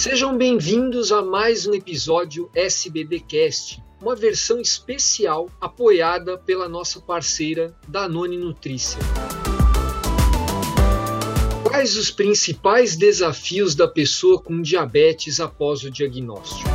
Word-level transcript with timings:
Sejam 0.00 0.34
bem-vindos 0.34 1.12
a 1.12 1.20
mais 1.20 1.66
um 1.66 1.74
episódio 1.74 2.50
SBDcast, 2.54 3.82
uma 4.00 4.16
versão 4.16 4.58
especial 4.58 5.50
apoiada 5.60 6.38
pela 6.38 6.66
nossa 6.70 7.02
parceira 7.02 7.76
Danone 7.86 8.38
Nutrícia. 8.38 8.98
Quais 11.62 11.98
os 11.98 12.10
principais 12.10 12.96
desafios 12.96 13.74
da 13.74 13.86
pessoa 13.86 14.40
com 14.40 14.62
diabetes 14.62 15.38
após 15.38 15.84
o 15.84 15.90
diagnóstico? 15.90 16.70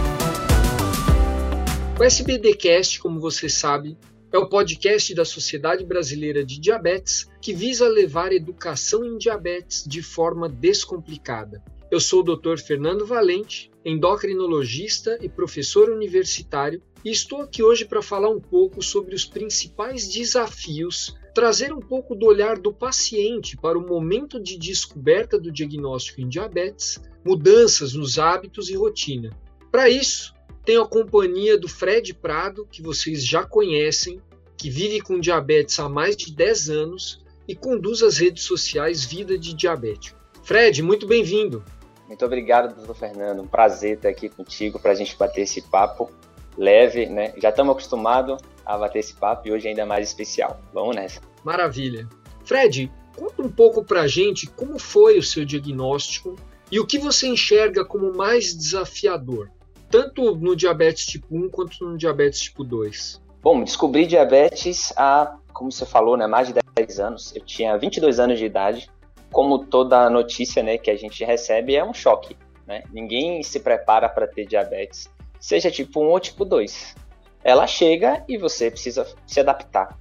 O 2.00 2.04
SBDcast, 2.04 3.00
como 3.00 3.20
você 3.20 3.50
sabe, 3.50 3.98
é 4.32 4.38
o 4.38 4.48
podcast 4.48 5.16
da 5.16 5.26
Sociedade 5.26 5.84
Brasileira 5.84 6.46
de 6.46 6.60
Diabetes 6.60 7.28
que 7.42 7.56
visa 7.56 7.88
levar 7.88 8.32
educação 8.32 9.04
em 9.04 9.18
diabetes 9.18 9.84
de 9.84 10.04
forma 10.04 10.48
descomplicada. 10.48 11.64
Eu 11.92 12.00
sou 12.00 12.22
o 12.22 12.36
Dr. 12.36 12.58
Fernando 12.58 13.06
Valente, 13.06 13.70
endocrinologista 13.86 15.20
e 15.22 15.30
professor 15.30 15.90
universitário, 15.90 16.82
e 17.04 17.12
estou 17.12 17.42
aqui 17.42 17.62
hoje 17.62 17.86
para 17.86 18.02
falar 18.02 18.30
um 18.30 18.40
pouco 18.40 18.82
sobre 18.82 19.14
os 19.14 19.24
principais 19.24 20.08
desafios, 20.08 21.16
trazer 21.36 21.72
um 21.72 21.80
pouco 21.80 22.16
do 22.16 22.26
olhar 22.26 22.58
do 22.58 22.74
paciente 22.74 23.56
para 23.56 23.78
o 23.78 23.86
momento 23.86 24.42
de 24.42 24.58
descoberta 24.58 25.40
do 25.40 25.52
diagnóstico 25.52 26.22
em 26.22 26.28
diabetes, 26.28 27.00
mudanças 27.24 27.94
nos 27.94 28.18
hábitos 28.18 28.68
e 28.70 28.76
rotina. 28.76 29.30
Para 29.72 29.88
isso, 29.88 30.34
tenho 30.66 30.82
a 30.82 30.88
companhia 30.88 31.56
do 31.56 31.68
Fred 31.68 32.16
Prado, 32.16 32.68
que 32.72 32.82
vocês 32.82 33.24
já 33.24 33.44
conhecem, 33.44 34.20
que 34.58 34.72
vive 34.72 35.02
com 35.02 35.20
diabetes 35.20 35.78
há 35.80 35.88
mais 35.88 36.18
de 36.18 36.34
10 36.34 36.70
anos 36.72 37.24
e 37.48 37.54
conduz 37.54 38.02
as 38.02 38.18
redes 38.18 38.44
sociais 38.44 39.06
Vida 39.06 39.38
de 39.38 39.54
Diabético. 39.54 40.20
Fred, 40.46 40.82
muito 40.84 41.08
bem-vindo. 41.08 41.64
Muito 42.08 42.26
obrigado, 42.26 42.76
doutor 42.76 42.96
Fernando. 42.96 43.42
Um 43.42 43.48
prazer 43.48 43.96
estar 43.96 44.10
aqui 44.10 44.30
contigo 44.30 44.80
para 44.80 44.92
a 44.92 44.96
gente 44.96 45.18
bater 45.18 45.42
esse 45.42 45.62
papo 45.62 46.12
leve, 46.58 47.08
né? 47.08 47.34
Já 47.38 47.50
estamos 47.50 47.72
acostumados 47.72 48.42
a 48.66 48.78
bater 48.78 49.00
esse 49.00 49.14
papo 49.14 49.48
e 49.48 49.52
hoje 49.52 49.68
ainda 49.68 49.86
mais 49.86 50.08
especial. 50.08 50.60
Vamos 50.74 50.96
nessa. 50.96 51.22
Maravilha. 51.44 52.08
Fred, 52.44 52.92
conta 53.16 53.42
um 53.42 53.50
pouco 53.50 53.84
para 53.84 54.02
a 54.02 54.08
gente 54.08 54.48
como 54.48 54.78
foi 54.78 55.18
o 55.18 55.24
seu 55.24 55.44
diagnóstico 55.44 56.36
e 56.72 56.80
o 56.80 56.86
que 56.86 56.98
você 56.98 57.28
enxerga 57.28 57.84
como 57.84 58.16
mais 58.16 58.56
desafiador 58.56 59.50
tanto 59.90 60.36
no 60.36 60.56
diabetes 60.56 61.06
tipo 61.06 61.36
1 61.36 61.50
quanto 61.50 61.86
no 61.86 61.98
diabetes 61.98 62.42
tipo 62.42 62.64
2? 62.64 63.22
Bom, 63.42 63.64
descobri 63.64 64.06
diabetes 64.06 64.92
há, 64.98 65.38
como 65.54 65.72
você 65.72 65.86
falou, 65.86 66.18
né, 66.18 66.28
mais 66.28 66.48
de 66.48 66.56
10 66.76 67.00
anos. 67.00 67.36
Eu 67.36 67.42
tinha 67.46 67.78
22 67.78 68.20
anos 68.20 68.38
de 68.38 68.46
idade. 68.46 68.90
Como 69.36 69.66
toda 69.66 70.10
notícia 70.10 70.64
né, 70.64 70.78
que 70.78 70.90
a 70.90 70.96
gente 70.96 71.26
recebe, 71.26 71.76
é 71.76 71.84
um 71.84 71.94
choque. 71.94 72.38
Né? 72.66 72.84
Ninguém 72.90 73.44
se 73.44 73.60
prepara 73.60 74.08
para 74.08 74.26
ter 74.26 74.46
diabetes, 74.46 75.10
seja 75.42 75.70
tipo 75.70 76.00
1 76.00 76.08
ou 76.08 76.20
tipo 76.22 76.46
2. 76.46 76.96
Ela 77.44 77.68
chega 77.68 78.24
e 78.30 78.38
você 78.38 78.72
precisa 78.72 79.06
se 79.28 79.42
adaptar. 79.42 80.00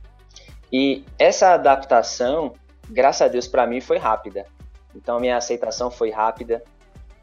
E 0.72 1.04
essa 1.18 1.52
adaptação, 1.52 2.52
graças 2.88 3.22
a 3.22 3.28
Deus, 3.28 3.48
para 3.48 3.66
mim 3.66 3.80
foi 3.80 3.98
rápida. 3.98 4.46
Então, 4.94 5.18
minha 5.18 5.36
aceitação 5.36 5.90
foi 5.90 6.12
rápida, 6.12 6.62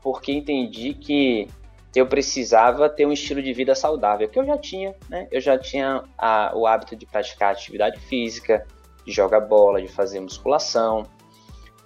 porque 0.01 0.33
entendi 0.33 0.93
que 0.93 1.47
eu 1.95 2.05
precisava 2.05 2.89
ter 2.89 3.05
um 3.05 3.13
estilo 3.13 3.41
de 3.41 3.53
vida 3.53 3.73
saudável, 3.73 4.27
que 4.27 4.37
eu 4.37 4.45
já 4.45 4.57
tinha, 4.57 4.93
né? 5.07 5.29
Eu 5.31 5.39
já 5.39 5.57
tinha 5.57 6.03
a, 6.17 6.51
o 6.53 6.67
hábito 6.67 6.93
de 6.93 7.05
praticar 7.05 7.53
atividade 7.53 8.01
física, 8.01 8.67
de 9.05 9.13
jogar 9.13 9.39
bola, 9.39 9.81
de 9.81 9.87
fazer 9.87 10.19
musculação. 10.19 11.07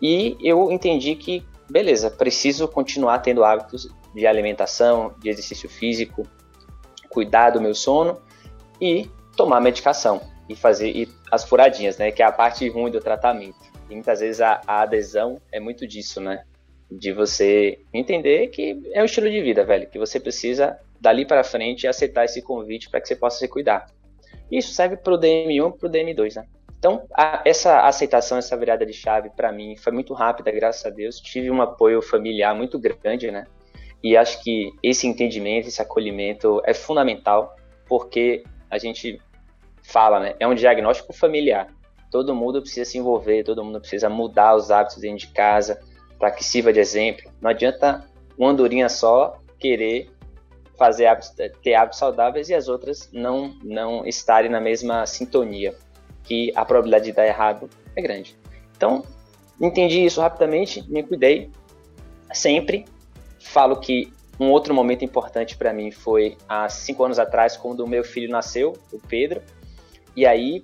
E 0.01 0.37
eu 0.41 0.71
entendi 0.71 1.15
que, 1.15 1.43
beleza, 1.69 2.11
preciso 2.11 2.67
continuar 2.67 3.19
tendo 3.19 3.43
hábitos 3.43 3.87
de 4.13 4.27
alimentação, 4.27 5.13
de 5.19 5.29
exercício 5.29 5.69
físico, 5.69 6.27
cuidar 7.09 7.51
do 7.51 7.61
meu 7.61 7.73
sono 7.73 8.19
e 8.79 9.09
tomar 9.35 9.61
medicação 9.61 10.21
e 10.47 10.55
fazer 10.55 10.89
e 10.89 11.09
as 11.31 11.43
furadinhas, 11.43 11.97
né? 11.97 12.11
Que 12.11 12.21
é 12.21 12.25
a 12.25 12.31
parte 12.31 12.67
ruim 12.69 12.91
do 12.91 12.99
tratamento. 12.99 13.57
E 13.89 13.93
muitas 13.93 14.19
vezes 14.19 14.41
a, 14.41 14.61
a 14.65 14.81
adesão 14.81 15.39
é 15.51 15.59
muito 15.59 15.87
disso, 15.87 16.19
né? 16.19 16.43
de 16.89 17.11
você 17.11 17.79
entender 17.93 18.47
que 18.47 18.81
é 18.93 19.01
um 19.01 19.05
estilo 19.05 19.29
de 19.29 19.41
vida, 19.41 19.63
velho, 19.65 19.89
que 19.89 19.97
você 19.97 20.19
precisa 20.19 20.79
dali 20.99 21.25
para 21.25 21.43
frente 21.43 21.87
aceitar 21.87 22.25
esse 22.25 22.41
convite 22.41 22.89
para 22.89 23.01
que 23.01 23.07
você 23.07 23.15
possa 23.15 23.39
se 23.39 23.47
cuidar. 23.47 23.87
Isso 24.51 24.71
serve 24.71 24.97
para 24.97 25.13
o 25.13 25.19
DM1 25.19 25.75
e 25.75 25.77
para 25.77 25.87
o 25.87 25.91
DM2, 25.91 26.35
né? 26.35 26.45
Então, 26.77 27.05
a, 27.13 27.41
essa 27.45 27.81
aceitação, 27.81 28.37
essa 28.37 28.55
virada 28.55 28.85
de 28.85 28.93
chave 28.93 29.29
para 29.29 29.51
mim 29.51 29.75
foi 29.75 29.91
muito 29.91 30.13
rápida, 30.13 30.51
graças 30.51 30.85
a 30.85 30.89
Deus. 30.89 31.19
Tive 31.19 31.49
um 31.49 31.61
apoio 31.61 32.01
familiar 32.01 32.53
muito 32.55 32.77
grande, 32.77 33.31
né? 33.31 33.45
E 34.03 34.15
acho 34.15 34.43
que 34.43 34.71
esse 34.83 35.07
entendimento, 35.07 35.67
esse 35.67 35.81
acolhimento 35.81 36.61
é 36.63 36.73
fundamental, 36.73 37.55
porque 37.87 38.43
a 38.69 38.77
gente 38.77 39.19
fala, 39.83 40.19
né? 40.19 40.35
É 40.39 40.47
um 40.47 40.53
diagnóstico 40.53 41.13
familiar. 41.13 41.67
Todo 42.11 42.35
mundo 42.35 42.61
precisa 42.61 42.89
se 42.89 42.97
envolver, 42.97 43.43
todo 43.43 43.63
mundo 43.63 43.79
precisa 43.79 44.09
mudar 44.09 44.55
os 44.55 44.69
hábitos 44.69 44.97
dentro 44.97 45.27
de 45.27 45.33
casa, 45.33 45.79
para 46.19 46.31
que 46.31 46.43
sirva 46.43 46.71
de 46.71 46.79
exemplo. 46.79 47.31
Não 47.41 47.49
adianta 47.49 48.05
uma 48.37 48.51
andorinha 48.51 48.89
só 48.89 49.39
querer 49.59 50.09
fazer 50.77 51.07
hábitos, 51.07 51.33
ter 51.63 51.73
hábitos 51.73 51.99
saudáveis 51.99 52.49
e 52.49 52.53
as 52.53 52.67
outras 52.67 53.09
não 53.11 53.55
não 53.63 54.05
estarem 54.05 54.51
na 54.51 54.59
mesma 54.59 55.05
sintonia, 55.05 55.75
que 56.25 56.51
a 56.55 56.65
probabilidade 56.65 57.05
de 57.05 57.11
dar 57.13 57.25
errado 57.25 57.69
é 57.95 58.01
grande. 58.01 58.37
Então, 58.75 59.03
entendi 59.59 60.03
isso 60.03 60.19
rapidamente, 60.21 60.83
me 60.89 61.03
cuidei. 61.03 61.49
Sempre 62.33 62.85
falo 63.39 63.79
que 63.79 64.11
um 64.39 64.49
outro 64.49 64.73
momento 64.73 65.05
importante 65.05 65.55
para 65.55 65.71
mim 65.71 65.91
foi 65.91 66.37
há 66.49 66.67
cinco 66.67 67.03
anos 67.03 67.19
atrás, 67.19 67.55
quando 67.55 67.81
o 67.81 67.87
meu 67.87 68.03
filho 68.03 68.29
nasceu, 68.29 68.73
o 68.91 68.99
Pedro. 68.99 69.41
E 70.15 70.25
aí 70.25 70.63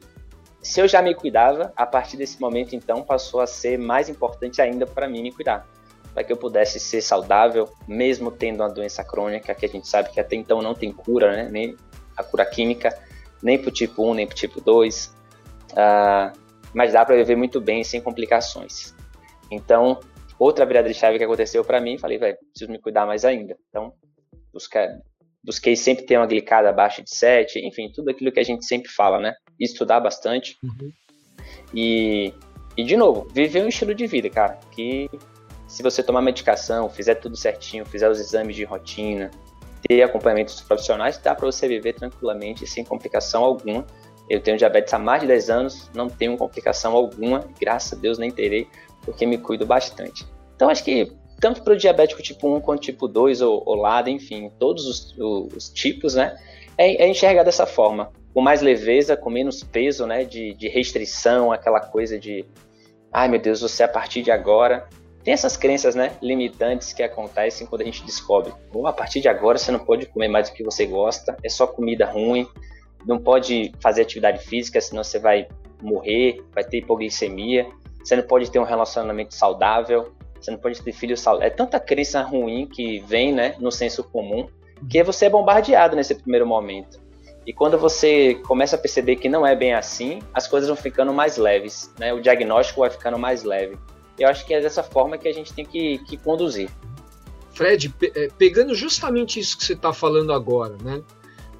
se 0.61 0.79
eu 0.79 0.87
já 0.87 1.01
me 1.01 1.15
cuidava, 1.15 1.73
a 1.75 1.85
partir 1.85 2.17
desse 2.17 2.39
momento 2.39 2.75
então 2.75 3.01
passou 3.01 3.41
a 3.41 3.47
ser 3.47 3.79
mais 3.79 4.09
importante 4.09 4.61
ainda 4.61 4.85
para 4.85 5.07
mim 5.07 5.23
me 5.23 5.31
cuidar, 5.31 5.67
para 6.13 6.23
que 6.23 6.31
eu 6.31 6.37
pudesse 6.37 6.79
ser 6.79 7.01
saudável, 7.01 7.67
mesmo 7.87 8.29
tendo 8.29 8.61
uma 8.61 8.69
doença 8.69 9.03
crônica 9.03 9.55
que 9.55 9.65
a 9.65 9.69
gente 9.69 9.87
sabe 9.87 10.11
que 10.11 10.19
até 10.19 10.35
então 10.35 10.61
não 10.61 10.75
tem 10.75 10.91
cura, 10.91 11.35
né? 11.35 11.49
nem 11.51 11.75
a 12.15 12.23
cura 12.23 12.45
química, 12.45 12.95
nem 13.41 13.57
para 13.57 13.69
o 13.69 13.71
tipo 13.71 14.07
1, 14.11 14.13
nem 14.13 14.27
para 14.27 14.33
o 14.33 14.37
tipo 14.37 14.61
2, 14.61 15.15
uh, 15.71 16.37
mas 16.73 16.93
dá 16.93 17.05
para 17.05 17.15
viver 17.15 17.35
muito 17.35 17.59
bem 17.59 17.83
sem 17.83 18.01
complicações. 18.01 18.95
Então, 19.49 19.99
outra 20.39 20.65
virada 20.65 20.87
de 20.87 20.93
chave 20.93 21.17
que 21.17 21.23
aconteceu 21.23 21.63
para 21.63 21.81
mim, 21.81 21.97
falei, 21.97 22.17
velho, 22.17 22.37
preciso 22.51 22.71
me 22.71 22.79
cuidar 22.79 23.05
mais 23.05 23.25
ainda. 23.25 23.57
Então, 23.69 23.93
buscar 24.53 24.87
busquei 25.43 25.75
sempre 25.75 26.05
ter 26.05 26.17
uma 26.17 26.27
glicada 26.27 26.69
abaixo 26.69 27.03
de 27.03 27.15
7, 27.15 27.59
enfim, 27.65 27.91
tudo 27.91 28.09
aquilo 28.09 28.31
que 28.31 28.39
a 28.39 28.43
gente 28.43 28.65
sempre 28.65 28.89
fala, 28.91 29.19
né? 29.19 29.33
Estudar 29.59 29.99
bastante. 29.99 30.57
Uhum. 30.63 30.91
E, 31.73 32.33
e, 32.77 32.83
de 32.83 32.95
novo, 32.95 33.27
viver 33.33 33.63
um 33.63 33.67
estilo 33.67 33.95
de 33.95 34.05
vida, 34.05 34.29
cara, 34.29 34.59
que 34.71 35.09
se 35.67 35.81
você 35.81 36.03
tomar 36.03 36.21
medicação, 36.21 36.89
fizer 36.89 37.15
tudo 37.15 37.35
certinho, 37.35 37.85
fizer 37.85 38.09
os 38.09 38.19
exames 38.19 38.55
de 38.55 38.63
rotina, 38.63 39.31
ter 39.87 40.03
acompanhamento 40.03 40.53
dos 40.53 40.61
profissionais, 40.61 41.17
dá 41.17 41.33
para 41.33 41.45
você 41.45 41.67
viver 41.67 41.93
tranquilamente, 41.93 42.67
sem 42.67 42.83
complicação 42.83 43.43
alguma. 43.43 43.85
Eu 44.31 44.39
tenho 44.39 44.57
diabetes 44.57 44.93
há 44.93 44.97
mais 44.97 45.21
de 45.21 45.27
10 45.27 45.49
anos, 45.49 45.91
não 45.93 46.07
tenho 46.09 46.37
complicação 46.37 46.95
alguma, 46.95 47.43
graças 47.59 47.91
a 47.91 48.01
Deus 48.01 48.17
nem 48.17 48.31
terei, 48.31 48.65
porque 49.01 49.25
me 49.25 49.37
cuido 49.37 49.65
bastante. 49.65 50.25
Então 50.55 50.69
acho 50.69 50.85
que 50.85 51.11
tanto 51.41 51.61
para 51.63 51.73
o 51.73 51.75
diabético 51.75 52.21
tipo 52.21 52.47
1 52.55 52.61
quanto 52.61 52.81
tipo 52.81 53.09
2 53.09 53.41
ou, 53.41 53.61
ou 53.65 53.75
LADA, 53.75 54.09
enfim, 54.09 54.49
todos 54.57 54.85
os, 54.85 55.17
os 55.53 55.69
tipos, 55.69 56.15
né? 56.15 56.37
É, 56.77 57.03
é 57.03 57.09
enxergar 57.09 57.43
dessa 57.43 57.65
forma, 57.65 58.13
com 58.33 58.39
mais 58.39 58.61
leveza, 58.61 59.17
com 59.17 59.29
menos 59.29 59.63
peso, 59.63 60.07
né? 60.07 60.23
De, 60.23 60.53
de 60.53 60.69
restrição, 60.69 61.51
aquela 61.51 61.81
coisa 61.81 62.17
de, 62.17 62.45
ai 63.11 63.27
meu 63.27 63.39
Deus, 63.39 63.59
você 63.59 63.83
a 63.83 63.87
partir 63.87 64.21
de 64.21 64.31
agora. 64.31 64.87
Tem 65.25 65.33
essas 65.33 65.57
crenças, 65.57 65.93
né? 65.93 66.13
Limitantes 66.21 66.93
que 66.93 67.03
acontecem 67.03 67.67
quando 67.67 67.81
a 67.81 67.85
gente 67.85 68.03
descobre, 68.05 68.53
a 68.85 68.93
partir 68.93 69.19
de 69.19 69.27
agora 69.27 69.57
você 69.57 69.71
não 69.71 69.79
pode 69.79 70.05
comer 70.05 70.29
mais 70.29 70.49
do 70.49 70.55
que 70.55 70.63
você 70.63 70.85
gosta, 70.85 71.35
é 71.43 71.49
só 71.49 71.67
comida 71.67 72.05
ruim, 72.05 72.47
não 73.05 73.19
pode 73.19 73.71
fazer 73.79 74.01
atividade 74.01 74.43
física, 74.45 74.79
senão 74.79 75.03
você 75.03 75.19
vai 75.19 75.47
morrer, 75.81 76.43
vai 76.53 76.63
ter 76.63 76.77
hipoglicemia, 76.79 77.67
você 78.03 78.15
não 78.15 78.23
pode 78.23 78.49
ter 78.51 78.59
um 78.59 78.63
relacionamento 78.63 79.33
saudável, 79.33 80.13
você 80.39 80.51
não 80.51 80.57
pode 80.57 80.81
ter 80.81 80.91
filhos 80.91 81.19
saudáveis. 81.19 81.51
É 81.51 81.55
tanta 81.55 81.79
crença 81.79 82.21
ruim 82.21 82.67
que 82.67 82.99
vem, 83.01 83.31
né, 83.31 83.55
no 83.59 83.71
senso 83.71 84.03
comum, 84.03 84.47
que 84.89 85.03
você 85.03 85.25
é 85.25 85.29
bombardeado 85.29 85.95
nesse 85.95 86.15
primeiro 86.15 86.45
momento. 86.47 86.99
E 87.45 87.53
quando 87.53 87.77
você 87.77 88.35
começa 88.45 88.75
a 88.75 88.79
perceber 88.79 89.15
que 89.15 89.27
não 89.27 89.45
é 89.45 89.55
bem 89.55 89.73
assim, 89.73 90.19
as 90.33 90.47
coisas 90.47 90.67
vão 90.67 90.77
ficando 90.77 91.11
mais 91.11 91.37
leves, 91.37 91.91
né? 91.97 92.13
O 92.13 92.21
diagnóstico 92.21 92.81
vai 92.81 92.89
ficando 92.89 93.17
mais 93.17 93.43
leve. 93.43 93.77
Eu 94.17 94.27
acho 94.27 94.45
que 94.45 94.53
é 94.53 94.61
dessa 94.61 94.83
forma 94.83 95.17
que 95.17 95.27
a 95.27 95.33
gente 95.33 95.51
tem 95.51 95.65
que, 95.65 95.97
que 95.99 96.17
conduzir. 96.17 96.69
Fred, 97.53 97.89
pe 97.89 98.11
é, 98.15 98.27
pegando 98.37 98.75
justamente 98.75 99.39
isso 99.39 99.57
que 99.57 99.65
você 99.65 99.73
está 99.73 99.91
falando 99.91 100.31
agora, 100.31 100.77
né? 100.83 101.01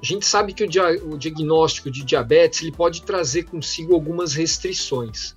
A 0.02 0.04
gente 0.04 0.26
sabe 0.26 0.52
que 0.52 0.64
o, 0.64 0.68
dia 0.68 0.84
o 1.04 1.16
diagnóstico 1.16 1.90
de 1.90 2.04
diabetes 2.04 2.62
ele 2.62 2.72
pode 2.72 3.02
trazer 3.02 3.44
consigo 3.44 3.94
algumas 3.94 4.34
restrições. 4.34 5.34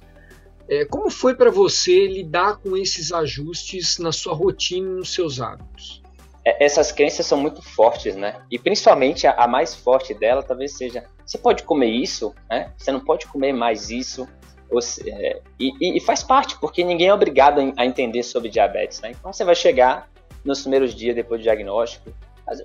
É, 0.67 0.83
como 0.85 1.11
foi 1.11 1.35
para 1.35 1.51
você 1.51 2.07
lidar 2.07 2.57
com 2.57 2.75
esses 2.75 3.11
ajustes 3.11 3.99
na 3.99 4.11
sua 4.11 4.33
rotina 4.33 4.87
e 4.87 4.95
nos 4.95 5.13
seus 5.13 5.39
hábitos? 5.39 6.01
é, 6.45 6.63
essas 6.63 6.91
crenças 6.91 7.25
são 7.25 7.39
muito 7.39 7.61
fortes, 7.61 8.15
né? 8.15 8.35
E 8.51 8.59
principalmente 8.59 9.25
a, 9.25 9.31
a, 9.31 9.47
mais 9.47 9.73
forte 9.73 10.13
dela 10.13 10.43
talvez 10.43 10.73
seja: 10.73 11.03
você 11.25 11.37
pode 11.37 11.63
comer 11.63 11.89
isso, 11.89 12.33
né? 12.47 12.71
Você 12.77 12.91
não 12.91 12.99
pode 12.99 13.25
comer 13.25 13.51
mais 13.51 13.89
isso. 13.89 14.27
Você, 14.69 15.09
é, 15.09 15.41
e, 15.59 15.97
e, 15.97 16.01
faz 16.01 16.23
parte, 16.23 16.59
porque 16.59 16.83
ninguém 16.83 17.07
é 17.07 17.13
obrigado 17.13 17.73
a 17.77 17.85
entender 17.85 18.23
sobre 18.23 18.49
diabetes, 18.49 19.01
né? 19.01 19.11
Então 19.11 19.33
você 19.33 19.43
vai 19.43 19.55
chegar 19.55 20.09
nos 20.43 20.61
primeiros 20.61 20.93
dias 20.93 21.15
depois 21.15 21.41
do 21.41 21.43
diagnóstico, 21.43 22.11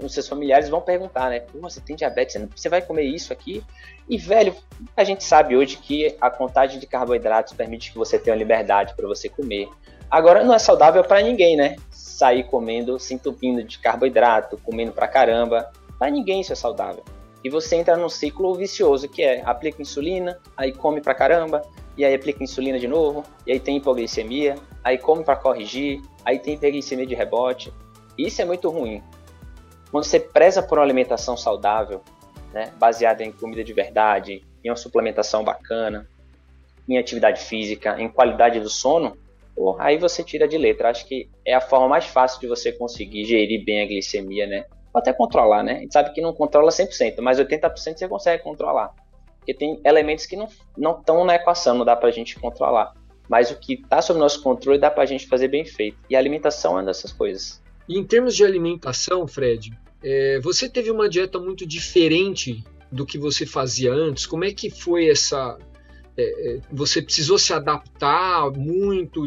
os 0.03 0.13
seus 0.13 0.29
familiares 0.29 0.69
vão 0.69 0.81
perguntar, 0.81 1.31
né? 1.31 1.43
você 1.55 1.81
tem 1.81 1.97
diabetes, 1.97 2.37
você 2.55 2.69
vai 2.69 2.83
comer 2.83 3.03
isso 3.03 3.33
aqui? 3.33 3.65
E, 4.09 4.19
velho, 4.19 4.55
a 4.97 5.05
gente 5.05 5.25
sabe 5.25 5.57
hoje 5.57 5.79
que 5.79 6.17
a 6.21 6.31
contagem 6.31 6.79
de 6.79 6.87
carboidratos 6.87 7.53
permite 7.55 7.93
que 7.93 7.99
você 7.99 8.19
tenha 8.19 8.37
liberdade 8.37 8.95
para 8.95 9.07
você 9.07 9.29
comer. 9.29 9.69
Agora, 10.11 10.45
não 10.45 10.55
é 10.55 10.59
saudável 10.59 11.03
para 11.03 11.23
ninguém, 11.23 11.57
né? 11.57 11.77
sair 12.21 12.45
comendo, 12.45 12.99
se 12.99 13.15
entupindo 13.15 13.65
de 13.65 13.79
carboidrato, 13.79 14.59
comendo 14.63 14.93
pra 14.93 15.09
caramba. 15.09 15.71
Para 15.99 16.11
ninguém 16.11 16.43
isso 16.43 16.53
é 16.53 16.57
saudável. 16.57 17.03
E 17.43 17.49
você 17.49 17.77
entra 17.77 17.97
num 17.97 18.11
ciclo 18.11 18.55
vicioso 18.55 19.09
que 19.09 19.23
é 19.23 19.43
aplica 19.47 19.81
insulina, 19.81 20.39
aí 20.55 20.71
come 20.71 21.01
pra 21.01 21.15
caramba, 21.15 21.63
e 21.97 22.05
aí 22.05 22.15
aplica 22.15 22.45
insulina 22.45 22.79
de 22.79 22.87
novo, 22.87 23.25
e 23.47 23.53
aí 23.53 23.59
tem 23.59 23.79
hipoglicemia, 23.79 24.57
aí 24.85 24.99
come 24.99 25.25
para 25.25 25.35
corrigir, 25.35 26.03
aí 26.23 26.39
tem 26.39 26.55
hiperglicemia 26.55 27.07
de 27.07 27.15
rebote. 27.15 27.73
Isso 28.19 28.43
é 28.43 28.45
muito 28.45 28.69
ruim. 28.69 29.03
Quando 29.91 30.05
você 30.05 30.21
preza 30.21 30.63
por 30.63 30.79
uma 30.79 30.85
alimentação 30.85 31.37
saudável, 31.37 32.03
né, 32.53 32.73
baseada 32.79 33.25
em 33.25 33.33
comida 33.33 33.65
de 33.65 33.73
verdade, 33.73 34.45
em 34.65 34.71
uma 34.71 34.77
suplementação 34.77 35.43
bacana, 35.43 36.09
em 36.89 36.99
atividade 36.99 37.41
física, 37.43 38.01
em 38.01 38.09
qualidade 38.09 38.61
do 38.61 38.69
sono, 38.69 39.17
aí 39.79 39.99
você 39.99 40.25
tira 40.25 40.49
de 40.49 40.57
letra. 40.59 40.91
Acho 40.91 41.07
que 41.07 41.29
é 41.45 41.55
a 41.55 41.61
forma 41.61 41.89
mais 41.89 42.07
fácil 42.07 42.41
de 42.41 42.47
você 42.47 42.73
conseguir 42.73 43.25
gerir 43.25 43.65
bem 43.65 43.83
a 43.83 43.87
glicemia, 43.87 44.47
né? 44.47 44.65
Ou 44.93 44.99
até 44.99 45.13
controlar, 45.13 45.63
né? 45.63 45.73
A 45.73 45.79
gente 45.81 45.93
sabe 45.93 46.13
que 46.13 46.21
não 46.21 46.33
controla 46.33 46.71
100%, 46.71 47.21
mas 47.21 47.39
80% 47.39 47.99
você 47.99 48.09
consegue 48.09 48.43
controlar. 48.43 48.93
Porque 49.39 49.55
tem 49.55 49.81
elementos 49.85 50.27
que 50.27 50.37
não 50.37 50.49
estão 50.99 51.25
na 51.25 51.35
equação, 51.35 51.77
não 51.77 51.85
dá 51.85 51.95
pra 51.95 52.11
gente 52.11 52.39
controlar. 52.39 52.93
Mas 53.29 53.51
o 53.51 53.57
que 53.57 53.75
está 53.75 54.03
sob 54.03 54.19
nosso 54.19 54.43
controle 54.43 54.79
dá 54.79 54.91
pra 54.91 55.07
gente 55.07 55.29
fazer 55.29 55.49
bem 55.49 55.65
feito. 55.65 55.97
E 56.11 56.17
a 56.17 56.19
alimentação 56.19 56.73
é 56.73 56.75
uma 56.77 56.85
dessas 56.85 57.13
coisas. 57.13 57.60
E 57.91 57.99
em 57.99 58.05
termos 58.05 58.37
de 58.37 58.45
alimentação, 58.45 59.27
Fred, 59.27 59.77
é, 60.01 60.39
você 60.39 60.69
teve 60.69 60.93
uma 60.93 61.09
dieta 61.09 61.41
muito 61.41 61.67
diferente 61.67 62.63
do 62.91 63.05
que 63.05 63.19
você 63.19 63.45
fazia 63.45 63.93
antes. 63.93 64.27
Como 64.27 64.45
é 64.45 64.53
que 64.53 64.71
foi 64.71 65.09
essa, 65.09 65.59
é, 66.17 66.23
é, 66.23 66.61
você 66.71 67.03
precisou 67.03 67.37
se 67.37 67.53
adaptar 67.53 68.49
muito 68.53 69.27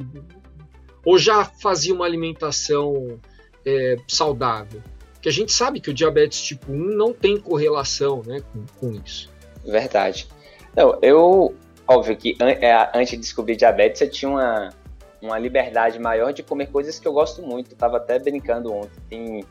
ou 1.06 1.18
já 1.18 1.44
fazia 1.44 1.94
uma 1.94 2.06
alimentação 2.06 3.20
é, 3.66 3.98
saudável? 4.08 4.82
Que 5.22 5.28
a 5.28 5.34
gente 5.34 5.52
sabe 5.52 5.82
que 5.82 5.90
o 5.90 5.94
diabetes 5.94 6.42
tipo 6.42 6.72
1 6.72 6.96
não 6.96 7.12
tem 7.12 7.38
correlação 7.38 8.24
né, 8.26 8.42
com, 8.54 8.66
com 8.80 9.02
isso. 9.06 9.30
Verdade. 9.66 10.26
Não, 10.74 10.98
eu, 11.02 11.54
óbvio 11.86 12.16
que 12.16 12.38
é, 12.40 12.90
antes 12.98 13.12
de 13.12 13.18
descobrir 13.18 13.58
diabetes, 13.58 14.00
eu 14.00 14.10
tinha 14.10 14.32
uma, 14.32 14.70
uma 15.26 15.40
liberdade 15.40 16.00
maior 16.00 16.34
de 16.34 16.44
comer 16.44 16.68
coisas 16.68 17.00
que 17.00 17.08
eu 17.08 17.14
gosto 17.14 17.42
muito. 17.42 17.72
Eu 17.72 17.78
tava 17.78 17.98
até 17.98 18.20
brincando 18.20 18.74
ontem. 18.74 19.00
Tem 19.10 19.46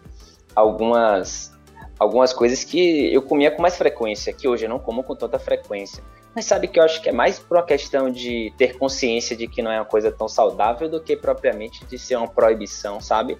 algumas 0.55 1.53
algumas 1.99 2.33
coisas 2.33 2.65
que 2.65 3.13
eu 3.13 3.23
comia 3.23 3.51
com 3.51 3.63
mais 3.63 3.77
frequência, 3.77 4.33
que 4.33 4.49
hoje 4.49 4.65
eu 4.65 4.69
não 4.69 4.79
como 4.79 5.05
com 5.05 5.15
tanta 5.15 5.39
frequência. 5.39 6.03
Mas 6.35 6.47
sabe 6.47 6.67
que 6.67 6.81
eu 6.81 6.83
acho 6.83 7.01
que 7.03 7.09
é 7.09 7.13
mais 7.13 7.39
por 7.39 7.59
uma 7.59 7.65
questão 7.65 8.11
de 8.11 8.53
ter 8.57 8.77
consciência 8.77 9.37
de 9.37 9.47
que 9.47 9.63
não 9.63 9.71
é 9.71 9.79
uma 9.79 9.85
coisa 9.85 10.11
tão 10.11 10.29
saudável 10.29 10.89
do 10.89 11.01
que 11.01 11.17
propriamente 11.17 11.85
de 11.85 11.99
ser 11.99 12.17
uma 12.17 12.27
proibição, 12.27 13.01
sabe? 13.01 13.39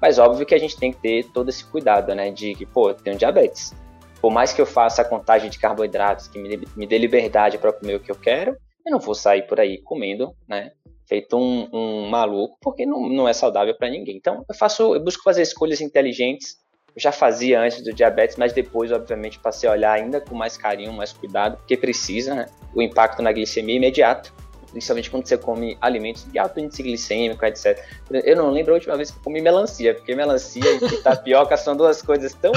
Mas 0.00 0.18
óbvio 0.18 0.44
que 0.44 0.54
a 0.54 0.58
gente 0.58 0.76
tem 0.76 0.92
que 0.92 1.00
ter 1.00 1.24
todo 1.32 1.48
esse 1.48 1.64
cuidado, 1.64 2.14
né? 2.14 2.30
De 2.30 2.54
que, 2.54 2.66
pô, 2.66 2.90
eu 2.90 2.94
tenho 2.94 3.16
diabetes. 3.16 3.72
Por 4.20 4.30
mais 4.30 4.52
que 4.52 4.60
eu 4.60 4.66
faça 4.66 5.02
a 5.02 5.04
contagem 5.04 5.48
de 5.48 5.58
carboidratos, 5.58 6.28
que 6.28 6.38
me, 6.38 6.66
me 6.76 6.86
dê 6.86 6.98
liberdade 6.98 7.56
para 7.56 7.72
comer 7.72 7.94
o 7.94 8.00
que 8.00 8.10
eu 8.10 8.16
quero, 8.16 8.56
eu 8.84 8.92
não 8.92 8.98
vou 8.98 9.14
sair 9.14 9.46
por 9.46 9.60
aí 9.60 9.78
comendo, 9.78 10.34
né? 10.46 10.72
Feito 11.06 11.36
um, 11.36 11.68
um 11.72 12.08
maluco, 12.08 12.56
porque 12.60 12.86
não, 12.86 13.08
não 13.08 13.28
é 13.28 13.32
saudável 13.32 13.76
para 13.76 13.90
ninguém. 13.90 14.16
Então, 14.16 14.44
eu 14.48 14.54
faço, 14.54 14.94
eu 14.94 15.00
busco 15.02 15.22
fazer 15.22 15.42
escolhas 15.42 15.80
inteligentes 15.80 16.64
eu 16.96 17.02
já 17.02 17.10
fazia 17.10 17.60
antes 17.60 17.82
do 17.82 17.92
diabetes, 17.92 18.36
mas 18.36 18.52
depois, 18.52 18.92
obviamente, 18.92 19.38
passei 19.40 19.68
a 19.68 19.72
olhar 19.72 19.92
ainda 19.92 20.20
com 20.20 20.34
mais 20.34 20.56
carinho, 20.56 20.92
mais 20.92 21.12
cuidado, 21.12 21.56
porque 21.56 21.76
precisa, 21.76 22.34
né? 22.34 22.46
O 22.72 22.80
impacto 22.80 23.20
na 23.20 23.32
glicemia 23.32 23.74
é 23.74 23.78
imediato, 23.78 24.32
principalmente 24.70 25.10
quando 25.10 25.26
você 25.26 25.36
come 25.36 25.76
alimentos 25.80 26.24
de 26.30 26.38
alto 26.38 26.60
índice 26.60 26.84
glicêmico, 26.84 27.44
etc. 27.44 27.82
Eu 28.24 28.36
não 28.36 28.50
lembro 28.50 28.72
a 28.72 28.76
última 28.76 28.96
vez 28.96 29.10
que 29.10 29.18
eu 29.18 29.22
comi 29.24 29.40
melancia, 29.40 29.92
porque 29.92 30.14
melancia 30.14 30.62
e 30.72 31.02
tapioca 31.02 31.56
são 31.58 31.76
duas 31.76 32.00
coisas 32.00 32.32
tão 32.34 32.52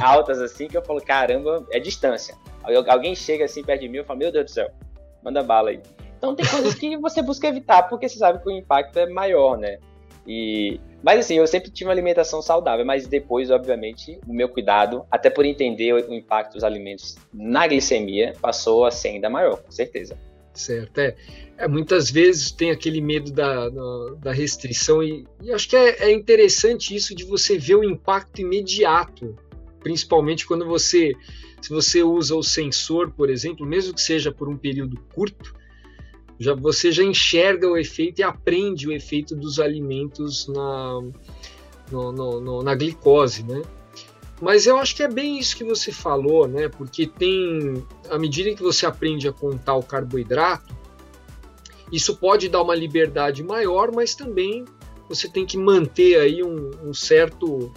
altas 0.00 0.40
assim 0.40 0.66
que 0.66 0.76
eu 0.76 0.82
falo, 0.82 1.02
caramba, 1.02 1.66
é 1.70 1.78
distância. 1.78 2.34
Alguém 2.88 3.14
chega 3.14 3.44
assim 3.44 3.62
perto 3.62 3.82
de 3.82 3.88
mim 3.88 3.98
e 3.98 4.04
fala, 4.04 4.18
meu 4.18 4.32
Deus 4.32 4.46
do 4.46 4.50
céu, 4.50 4.70
manda 5.22 5.42
bala 5.42 5.68
aí. 5.68 5.80
Então 6.24 6.34
tem 6.34 6.46
coisas 6.46 6.74
que 6.74 6.96
você 6.96 7.20
busca 7.20 7.46
evitar, 7.46 7.82
porque 7.84 8.08
você 8.08 8.18
sabe 8.18 8.42
que 8.42 8.48
o 8.48 8.52
impacto 8.52 8.98
é 8.98 9.06
maior, 9.06 9.58
né? 9.58 9.78
E, 10.26 10.80
mas 11.02 11.20
assim, 11.20 11.34
eu 11.34 11.46
sempre 11.46 11.70
tive 11.70 11.88
uma 11.88 11.92
alimentação 11.92 12.40
saudável, 12.40 12.84
mas 12.84 13.06
depois, 13.06 13.50
obviamente, 13.50 14.18
o 14.26 14.32
meu 14.32 14.48
cuidado, 14.48 15.04
até 15.10 15.28
por 15.28 15.44
entender 15.44 15.92
o 15.92 16.14
impacto 16.14 16.54
dos 16.54 16.64
alimentos 16.64 17.16
na 17.32 17.66
glicemia, 17.66 18.32
passou 18.40 18.86
a 18.86 18.90
ser 18.90 19.08
ainda 19.08 19.28
maior, 19.28 19.62
com 19.62 19.70
certeza. 19.70 20.16
Certo, 20.54 20.98
é. 20.98 21.14
é 21.58 21.68
muitas 21.68 22.10
vezes 22.10 22.52
tem 22.52 22.70
aquele 22.70 23.00
medo 23.00 23.32
da, 23.32 23.68
da 24.22 24.32
restrição 24.32 25.02
e, 25.02 25.26
e 25.42 25.52
acho 25.52 25.68
que 25.68 25.76
é, 25.76 26.04
é 26.04 26.12
interessante 26.12 26.94
isso 26.94 27.14
de 27.14 27.24
você 27.24 27.58
ver 27.58 27.74
o 27.74 27.84
impacto 27.84 28.40
imediato, 28.40 29.36
principalmente 29.80 30.46
quando 30.46 30.64
você, 30.64 31.12
se 31.60 31.68
você 31.68 32.02
usa 32.02 32.34
o 32.34 32.42
sensor, 32.42 33.10
por 33.10 33.28
exemplo, 33.28 33.66
mesmo 33.66 33.92
que 33.92 34.00
seja 34.00 34.32
por 34.32 34.48
um 34.48 34.56
período 34.56 34.96
curto, 35.12 35.54
já, 36.38 36.54
você 36.54 36.90
já 36.90 37.02
enxerga 37.02 37.68
o 37.68 37.76
efeito 37.76 38.20
e 38.20 38.22
aprende 38.22 38.88
o 38.88 38.92
efeito 38.92 39.34
dos 39.36 39.58
alimentos 39.58 40.48
na, 40.48 41.00
no, 41.90 42.12
no, 42.12 42.40
no, 42.40 42.62
na 42.62 42.74
glicose, 42.74 43.42
né? 43.42 43.62
Mas 44.40 44.66
eu 44.66 44.76
acho 44.78 44.96
que 44.96 45.02
é 45.02 45.08
bem 45.08 45.38
isso 45.38 45.56
que 45.56 45.64
você 45.64 45.92
falou, 45.92 46.48
né? 46.48 46.68
Porque 46.68 47.06
tem, 47.06 47.84
à 48.10 48.18
medida 48.18 48.54
que 48.54 48.62
você 48.62 48.84
aprende 48.84 49.28
a 49.28 49.32
contar 49.32 49.74
o 49.76 49.82
carboidrato, 49.82 50.74
isso 51.92 52.16
pode 52.16 52.48
dar 52.48 52.62
uma 52.62 52.74
liberdade 52.74 53.42
maior, 53.42 53.92
mas 53.92 54.14
também 54.14 54.64
você 55.08 55.28
tem 55.28 55.46
que 55.46 55.56
manter 55.56 56.18
aí 56.18 56.42
um, 56.42 56.70
um 56.82 56.92
certo 56.92 57.72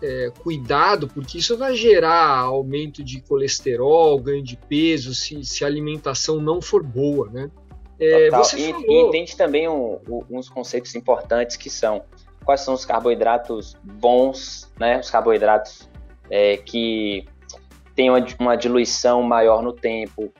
é, 0.00 0.30
cuidado, 0.38 1.08
porque 1.08 1.38
isso 1.38 1.56
vai 1.56 1.74
gerar 1.74 2.38
aumento 2.38 3.02
de 3.02 3.20
colesterol, 3.22 4.20
ganho 4.20 4.42
de 4.42 4.56
peso, 4.56 5.14
se, 5.14 5.44
se 5.44 5.64
a 5.64 5.66
alimentação 5.66 6.40
não 6.40 6.60
for 6.60 6.82
boa, 6.82 7.28
né? 7.30 7.50
É, 7.98 8.28
e, 8.28 8.30
falou... 8.30 8.46
e 8.54 9.00
entende 9.02 9.36
também 9.36 9.68
um, 9.68 9.98
um, 10.08 10.24
uns 10.30 10.48
conceitos 10.48 10.94
importantes 10.94 11.56
que 11.56 11.70
são 11.70 12.04
quais 12.44 12.60
são 12.60 12.74
os 12.74 12.84
carboidratos 12.84 13.76
bons, 13.82 14.72
né? 14.78 15.00
Os 15.00 15.10
carboidratos 15.10 15.88
é, 16.30 16.56
que 16.56 17.26
têm 17.94 18.08
uma, 18.08 18.24
uma, 18.38 18.56
diluição 18.56 19.22
maior 19.22 19.62
no 19.62 19.72
tempo. 19.72 20.32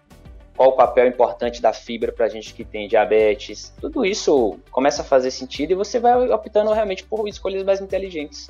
Qual 0.56 0.70
o 0.70 0.72
papel 0.72 1.06
importante 1.06 1.60
da 1.60 1.72
fibra 1.72 2.12
para 2.12 2.26
a 2.26 2.28
gente 2.28 2.54
que 2.54 2.64
tem 2.64 2.88
diabetes? 2.88 3.74
Tudo 3.80 4.06
isso 4.06 4.58
começa 4.70 5.02
a 5.02 5.04
fazer 5.04 5.30
sentido 5.30 5.72
e 5.72 5.74
você 5.74 5.98
vai 5.98 6.30
optando 6.30 6.72
realmente 6.72 7.04
por 7.04 7.28
escolhas 7.28 7.62
mais 7.64 7.80
inteligentes. 7.80 8.48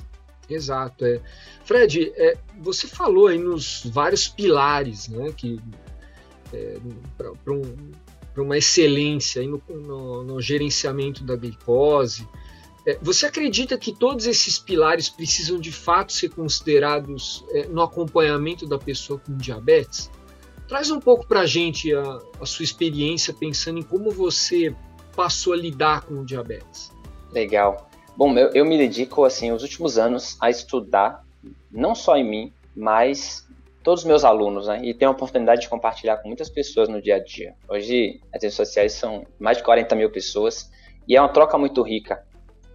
Exato. 0.48 1.04
É. 1.04 1.20
Fred, 1.64 2.12
é, 2.16 2.36
você 2.60 2.86
falou 2.86 3.26
aí 3.26 3.38
nos 3.38 3.84
vários 3.86 4.28
pilares, 4.28 5.08
né? 5.08 5.32
Que 5.36 5.58
é, 6.52 6.76
para 7.16 7.52
um 7.52 7.62
para 8.36 8.42
uma 8.42 8.58
excelência 8.58 9.42
no, 9.48 9.62
no, 9.66 10.22
no, 10.22 10.42
gerenciamento 10.42 11.24
da 11.24 11.34
glicose. 11.34 12.28
É, 12.86 12.98
você 13.00 13.24
acredita 13.24 13.78
que 13.78 13.94
todos 13.94 14.26
esses 14.26 14.58
pilares 14.58 15.08
precisam 15.08 15.58
de 15.58 15.72
fato 15.72 16.12
ser 16.12 16.28
considerados 16.28 17.42
é, 17.48 17.66
no 17.66 17.80
acompanhamento 17.80 18.66
da 18.66 18.78
pessoa 18.78 19.18
com 19.18 19.34
diabetes? 19.38 20.10
Traz 20.68 20.90
um 20.90 21.00
pouco 21.00 21.26
para 21.26 21.40
a 21.40 21.46
gente 21.46 21.94
a, 21.94 22.44
sua 22.44 22.62
experiência 22.62 23.32
pensando 23.32 23.78
em 23.78 23.82
como 23.82 24.10
você 24.10 24.76
passou 25.14 25.54
a 25.54 25.56
lidar 25.56 26.02
com 26.02 26.20
o 26.20 26.24
diabetes. 26.26 26.92
Legal. 27.32 27.88
Bom, 28.14 28.36
eu, 28.36 28.50
eu 28.50 28.66
me 28.66 28.76
dedico, 28.76 29.24
assim, 29.24 29.50
os 29.50 29.62
últimos 29.62 29.96
anos 29.96 30.36
a 30.42 30.50
estudar, 30.50 31.24
não 31.70 31.94
só 31.94 32.18
em 32.18 32.28
mim, 32.28 32.52
mas 32.76 33.45
todos 33.86 34.02
os 34.02 34.08
meus 34.08 34.24
alunos, 34.24 34.66
né? 34.66 34.80
E 34.82 34.92
tenho 34.92 35.12
a 35.12 35.14
oportunidade 35.14 35.60
de 35.60 35.68
compartilhar 35.68 36.16
com 36.16 36.26
muitas 36.26 36.50
pessoas 36.50 36.88
no 36.88 37.00
dia 37.00 37.14
a 37.14 37.22
dia. 37.22 37.54
Hoje, 37.68 38.20
as 38.34 38.42
redes 38.42 38.56
sociais 38.56 38.94
são 38.94 39.24
mais 39.38 39.58
de 39.58 39.62
40 39.62 39.94
mil 39.94 40.10
pessoas 40.10 40.68
e 41.06 41.14
é 41.14 41.20
uma 41.20 41.28
troca 41.28 41.56
muito 41.56 41.80
rica. 41.82 42.26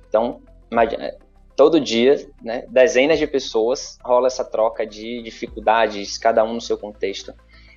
Então, 0.08 0.42
imagina, 0.72 1.14
todo 1.54 1.82
dia, 1.82 2.26
né, 2.42 2.64
dezenas 2.70 3.20
de 3.20 3.28
pessoas 3.28 3.98
rola 4.02 4.28
essa 4.28 4.46
troca 4.46 4.88
de 4.88 5.22
dificuldades, 5.22 6.18
cada 6.18 6.46
um 6.46 6.54
no 6.54 6.62
seu 6.62 6.78
contexto. 6.78 7.34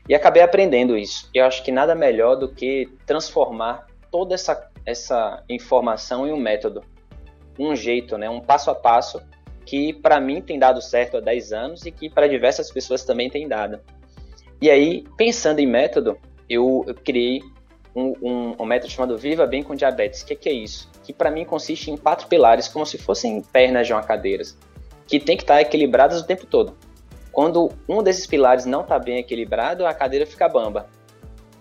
E 0.09 0.15
acabei 0.15 0.41
aprendendo 0.41 0.97
isso. 0.97 1.29
Eu 1.35 1.45
acho 1.45 1.65
que 1.65 1.73
nada 1.73 1.93
melhor 1.93 2.37
do 2.37 2.47
que 2.47 2.89
transformar 3.05 3.89
toda 4.13 4.37
essa, 4.37 4.71
essa 4.87 5.43
informação 5.49 6.25
em 6.25 6.33
um 6.33 6.39
método, 6.39 6.85
um 7.59 7.75
jeito, 7.75 8.17
né, 8.17 8.31
um 8.31 8.41
passo 8.41 8.71
a 8.71 8.77
passo 8.77 9.21
que 9.65 9.93
para 9.93 10.21
mim 10.21 10.41
tem 10.41 10.59
dado 10.59 10.81
certo 10.83 11.17
há 11.17 11.21
10 11.21 11.53
anos 11.53 11.87
e 11.87 11.91
que 11.91 12.11
para 12.11 12.29
diversas 12.29 12.71
pessoas 12.71 13.05
também 13.05 13.31
tem 13.31 13.49
dado. 13.49 13.81
E 14.61 14.71
aí, 14.71 15.05
pensando 15.17 15.59
em 15.59 15.67
método, 15.67 16.19
eu, 16.49 16.85
criei 17.05 17.43
um, 17.95 18.13
um, 18.23 18.57
um, 18.61 18.65
método 18.65 18.93
chamado 18.93 19.19
Viva 19.19 19.47
Bem 19.47 19.63
com 19.63 19.75
Diabetes. 19.75 20.23
O 20.23 20.27
que, 20.27 20.35
que, 20.37 20.49
é 20.49 20.53
isso? 20.53 20.91
Que 21.03 21.13
para 21.13 21.31
mim 21.31 21.45
consiste 21.45 21.91
em 21.91 21.97
quatro 21.97 22.27
pilares, 22.29 22.69
como 22.69 22.87
se 22.87 22.99
fossem 22.99 23.43
pernas 23.43 23.87
de 23.87 23.93
uma 23.93 24.03
cadeira, 24.03 24.43
que 25.07 25.21
tem 25.21 25.37
que 25.37 25.43
estar 25.43 25.61
equilibradas 25.61 26.21
o 26.21 26.27
tempo 26.27 26.47
todo. 26.47 26.77
Quando 27.33 27.73
um 27.89 28.03
desses 28.03 28.27
pilares 28.27 28.65
não 28.65 28.83
está 28.83 28.99
bem 28.99 29.19
equilibrado, 29.19 29.87
a 29.87 29.93
cadeira 29.93 30.25
fica 30.25 30.49
bamba. 30.49 30.87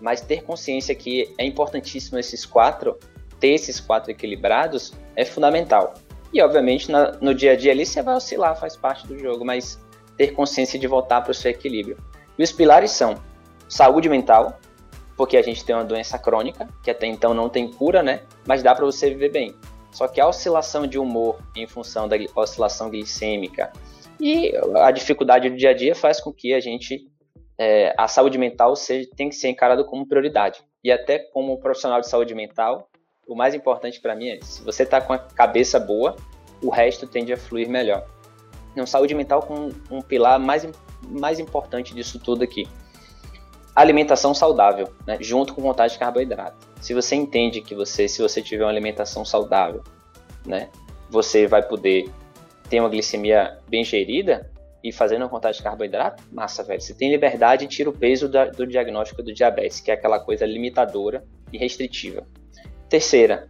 Mas 0.00 0.20
ter 0.20 0.42
consciência 0.42 0.94
que 0.94 1.34
é 1.36 1.44
importantíssimo 1.44 2.18
esses 2.18 2.46
quatro, 2.46 2.98
ter 3.40 3.54
esses 3.54 3.80
quatro 3.80 4.10
equilibrados, 4.10 4.92
é 5.16 5.24
fundamental. 5.24 5.94
E 6.34 6.42
obviamente 6.42 6.90
na, 6.90 7.12
no 7.20 7.32
dia 7.32 7.52
a 7.52 7.56
dia 7.56 7.70
ali 7.70 7.86
você 7.86 8.02
vai 8.02 8.16
oscilar, 8.16 8.58
faz 8.58 8.76
parte 8.76 9.06
do 9.06 9.16
jogo, 9.16 9.44
mas 9.44 9.80
ter 10.16 10.32
consciência 10.32 10.78
de 10.78 10.86
voltar 10.88 11.20
para 11.20 11.30
o 11.30 11.34
seu 11.34 11.52
equilíbrio. 11.52 11.96
E 12.36 12.42
os 12.42 12.50
pilares 12.50 12.90
são 12.90 13.14
saúde 13.68 14.08
mental, 14.08 14.58
porque 15.16 15.36
a 15.36 15.42
gente 15.42 15.64
tem 15.64 15.74
uma 15.74 15.84
doença 15.84 16.18
crônica, 16.18 16.68
que 16.82 16.90
até 16.90 17.06
então 17.06 17.32
não 17.32 17.48
tem 17.48 17.70
cura, 17.70 18.02
né? 18.02 18.22
Mas 18.46 18.64
dá 18.64 18.74
para 18.74 18.84
você 18.84 19.10
viver 19.10 19.30
bem. 19.30 19.54
Só 19.92 20.08
que 20.08 20.20
a 20.20 20.26
oscilação 20.26 20.88
de 20.88 20.98
humor 20.98 21.38
em 21.54 21.68
função 21.68 22.08
da 22.08 22.16
oscilação 22.34 22.90
glicêmica 22.90 23.72
e 24.20 24.52
a 24.76 24.90
dificuldade 24.90 25.48
do 25.48 25.56
dia 25.56 25.70
a 25.70 25.74
dia 25.74 25.94
faz 25.94 26.20
com 26.20 26.32
que 26.32 26.52
a 26.52 26.58
gente 26.58 27.08
é, 27.56 27.94
a 27.96 28.08
saúde 28.08 28.38
mental 28.38 28.74
seja, 28.74 29.08
tem 29.16 29.28
que 29.28 29.36
ser 29.36 29.48
encarada 29.48 29.84
como 29.84 30.06
prioridade. 30.06 30.60
E 30.82 30.90
até 30.90 31.18
como 31.18 31.58
profissional 31.60 32.00
de 32.00 32.08
saúde 32.08 32.34
mental, 32.34 32.88
o 33.26 33.34
mais 33.34 33.54
importante 33.54 34.00
para 34.00 34.14
mim 34.14 34.28
é 34.28 34.38
se 34.42 34.62
você 34.62 34.82
está 34.82 35.00
com 35.00 35.12
a 35.12 35.18
cabeça 35.18 35.78
boa, 35.78 36.16
o 36.62 36.70
resto 36.70 37.06
tende 37.06 37.32
a 37.32 37.36
fluir 37.36 37.68
melhor. 37.68 38.06
Então, 38.72 38.86
saúde 38.86 39.14
mental 39.14 39.42
com 39.42 39.70
um 39.90 40.02
pilar 40.02 40.38
mais, 40.38 40.66
mais 41.02 41.38
importante 41.38 41.94
disso 41.94 42.18
tudo 42.18 42.42
aqui 42.42 42.66
alimentação 43.74 44.32
saudável, 44.32 44.88
né, 45.06 45.18
junto 45.20 45.54
com 45.54 45.60
vontade 45.60 45.94
de 45.94 45.98
carboidrato. 45.98 46.56
Se 46.80 46.94
você 46.94 47.16
entende 47.16 47.60
que 47.60 47.74
você, 47.74 48.06
se 48.06 48.22
você 48.22 48.40
tiver 48.40 48.64
uma 48.64 48.70
alimentação 48.70 49.24
saudável, 49.24 49.82
né, 50.46 50.68
você 51.10 51.46
vai 51.46 51.62
poder 51.62 52.08
ter 52.68 52.80
uma 52.80 52.88
glicemia 52.88 53.58
bem 53.68 53.84
gerida 53.84 54.50
e 54.82 54.92
fazendo 54.92 55.22
uma 55.22 55.28
vontade 55.28 55.56
de 55.56 55.62
carboidrato, 55.62 56.22
massa, 56.30 56.62
velho. 56.62 56.80
Você 56.80 56.94
tem 56.94 57.10
liberdade 57.10 57.64
e 57.64 57.68
tira 57.68 57.88
o 57.88 57.92
peso 57.92 58.28
do 58.28 58.66
diagnóstico 58.66 59.22
do 59.22 59.32
diabetes, 59.32 59.80
que 59.80 59.90
é 59.90 59.94
aquela 59.94 60.20
coisa 60.20 60.46
limitadora 60.46 61.24
e 61.52 61.58
restritiva. 61.58 62.26
Terceira, 62.88 63.48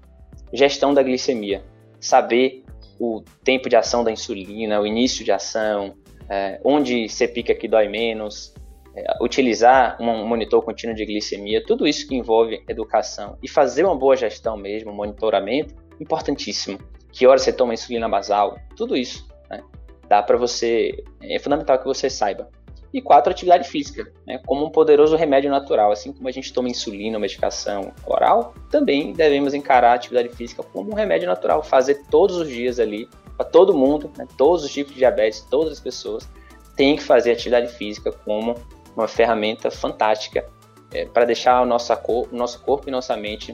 gestão 0.53 0.95
da 0.95 1.03
glicemia. 1.03 1.63
Saber 2.01 2.65
o 2.99 3.23
tempo 3.43 3.69
de 3.69 3.77
ação 3.77 4.05
da 4.05 4.13
insulina, 4.13 4.81
o 4.81 4.87
início 4.87 5.25
de 5.25 5.33
ação, 5.33 5.95
é, 6.29 6.61
onde 6.65 7.09
você 7.09 7.27
pica 7.27 7.55
que 7.55 7.69
dói 7.69 7.89
menos, 7.89 8.55
é, 8.97 9.05
utilizar 9.21 9.97
um 10.01 10.27
monitor 10.27 10.63
contínuo 10.63 10.95
de 10.95 11.05
glicemia, 11.05 11.65
tudo 11.65 11.87
isso 11.87 12.07
que 12.07 12.15
envolve 12.15 12.63
educação 12.69 13.37
e 13.43 13.49
fazer 13.49 13.85
uma 13.85 13.97
boa 13.97 14.17
gestão 14.17 14.57
mesmo, 14.57 14.93
monitoramento, 14.93 15.75
importantíssimo. 16.01 16.79
Que 17.13 17.27
hora 17.27 17.39
você 17.39 17.53
toma 17.53 17.75
insulina 17.75 18.09
basal, 18.09 18.57
tudo 18.77 18.97
isso, 18.97 19.29
né? 19.51 19.63
Dá 20.09 20.23
para 20.23 20.37
você, 20.37 21.03
é 21.23 21.39
fundamental 21.39 21.79
que 21.79 21.85
você 21.85 22.09
saiba. 22.09 22.49
E 22.95 23.03
quatro, 23.03 23.33
atividade 23.33 23.69
física, 23.69 24.09
né? 24.25 24.41
como 24.47 24.65
um 24.65 24.71
poderoso 24.71 25.17
remédio 25.17 25.51
natural. 25.51 25.91
Assim 25.91 26.13
como 26.13 26.29
a 26.29 26.31
gente 26.31 26.53
toma 26.53 26.69
insulina 26.69 27.19
medicação 27.19 27.93
oral, 28.07 28.55
também 28.71 29.13
devemos 29.13 29.53
encarar 29.53 29.91
a 29.91 29.95
atividade 29.95 30.29
física 30.29 30.63
como 30.63 30.93
um 30.93 30.95
remédio 30.95 31.27
natural. 31.27 31.61
Fazer 31.61 32.05
todos 32.09 32.37
os 32.37 32.49
dias 32.49 32.79
ali, 32.79 33.09
para 33.37 33.45
todo 33.45 33.77
mundo, 33.77 34.13
né? 34.17 34.29
todos 34.39 34.65
os 34.65 34.73
tipos 34.73 34.93
de 34.93 35.01
diabetes, 35.01 35.41
todas 35.51 35.73
as 35.73 35.81
pessoas, 35.81 36.29
têm 36.77 36.95
que 36.95 37.03
fazer 37.03 37.33
atividade 37.33 37.67
física 37.67 38.13
como 38.13 38.55
uma 38.97 39.09
ferramenta 39.09 39.73
fantástica 39.73 40.47
é, 40.93 41.05
para 41.05 41.25
deixar 41.25 41.61
o 41.63 41.67
nosso, 41.67 41.93
o 41.93 42.29
nosso 42.31 42.63
corpo 42.63 42.89
e 42.89 42.93
nossa 42.93 43.17
mente 43.17 43.53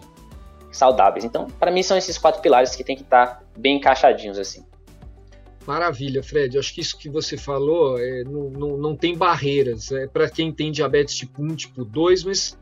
saudáveis. 0.71 1.25
Então, 1.25 1.47
para 1.47 1.71
mim, 1.71 1.83
são 1.83 1.97
esses 1.97 2.19
quatro 2.19 2.43
pilares 2.43 2.77
que 2.77 2.85
tem 2.85 2.95
que 2.95 3.03
estar 3.03 3.27
tá 3.27 3.43
bem 3.57 3.79
encaixadinhos 3.79 4.39
assim. 4.39 4.65
Maravilha, 5.67 6.23
Fred. 6.23 6.59
Acho 6.59 6.75
que 6.75 6.81
isso 6.81 6.99
que 6.99 7.09
você 7.09 7.37
falou 7.37 7.99
é, 7.99 8.25
não, 8.25 8.51
não, 8.51 8.77
não 8.77 8.97
tem 8.97 9.17
barreiras. 9.17 9.93
É 9.93 10.07
para 10.07 10.29
quem 10.29 10.53
tem 10.53 10.73
diabetes 10.73 11.15
tipo 11.15 11.43
1, 11.43 11.55
tipo 11.55 11.85
2, 11.85 12.25
mas 12.25 12.59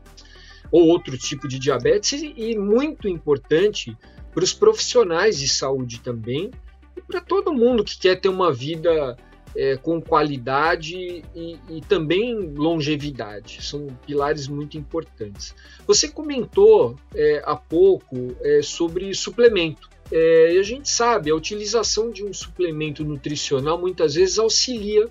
ou 0.71 0.87
outro 0.87 1.17
tipo 1.17 1.47
de 1.47 1.59
diabetes, 1.59 2.21
e, 2.21 2.57
muito 2.57 3.07
importante 3.07 3.97
para 4.31 4.43
os 4.43 4.53
profissionais 4.53 5.39
de 5.39 5.47
saúde 5.47 5.99
também, 5.99 6.51
e 6.95 7.01
para 7.01 7.21
todo 7.21 7.53
mundo 7.53 7.83
que 7.83 7.97
quer 7.97 8.19
ter 8.19 8.29
uma 8.29 8.53
vida 8.53 9.17
é, 9.55 9.75
com 9.77 9.99
qualidade 9.99 11.23
e, 11.35 11.59
e, 11.69 11.81
também 11.81 12.35
longevidade. 12.53 13.63
São 13.63 13.87
pilares 14.05 14.47
muito 14.47 14.77
importantes. 14.77 15.55
Você 15.87 16.07
comentou 16.07 16.95
é, 17.15 17.41
há 17.43 17.55
pouco 17.55 18.35
é, 18.41 18.61
sobre 18.61 19.13
suplemento. 19.13 19.89
É, 20.11 20.57
a 20.59 20.63
gente 20.63 20.89
sabe, 20.89 21.29
a 21.29 21.35
utilização 21.35 22.09
de 22.09 22.25
um 22.25 22.33
suplemento 22.33 23.03
nutricional 23.03 23.77
muitas 23.77 24.15
vezes 24.15 24.39
auxilia 24.39 25.07